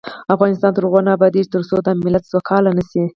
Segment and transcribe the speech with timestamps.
[0.35, 3.03] افغانستان تر هغو نه ابادیږي، ترڅو دا ملت سوکاله نشي.